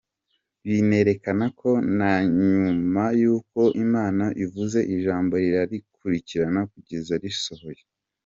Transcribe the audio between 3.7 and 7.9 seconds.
Imana ivuze ijambo irarikurikirana kugeza risohoye.